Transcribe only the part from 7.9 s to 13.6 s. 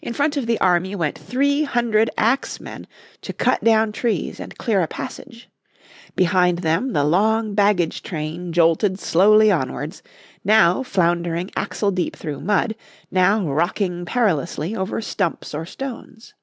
train jolted slowly onwards, now floundering axle deep through mud, now